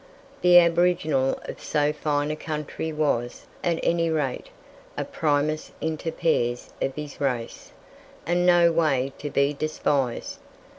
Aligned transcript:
The 0.41 0.57
aboriginal 0.57 1.37
of 1.45 1.61
so 1.61 1.93
fine 1.93 2.31
a 2.31 2.35
country 2.35 2.91
was, 2.91 3.45
at 3.63 3.79
any 3.83 4.09
rate, 4.09 4.49
a 4.97 5.05
primus 5.05 5.71
inter 5.79 6.09
pares 6.09 6.73
of 6.81 6.95
his 6.95 7.21
race, 7.21 7.71
and 8.25 8.43
no 8.43 8.71
way 8.71 9.13
to 9.19 9.29
be 9.29 9.53
despised. 9.53 10.39